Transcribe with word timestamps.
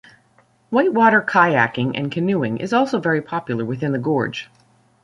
Whitewater 0.71 1.21
kayaking 1.21 1.91
and 1.95 2.11
canoeing 2.11 2.57
is 2.57 2.73
also 2.73 2.99
very 2.99 3.21
popular 3.21 3.63
within 3.63 3.91
the 3.91 3.99
gorge. 3.99 4.49